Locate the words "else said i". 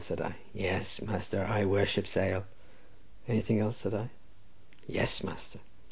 3.59-4.09